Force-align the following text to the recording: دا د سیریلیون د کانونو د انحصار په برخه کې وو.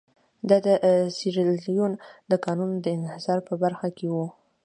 دا 0.49 0.57
د 0.65 0.67
سیریلیون 1.17 1.91
د 2.31 2.33
کانونو 2.45 2.75
د 2.81 2.87
انحصار 2.97 3.39
په 3.47 3.53
برخه 3.63 3.87
کې 3.97 4.07
وو. 4.13 4.27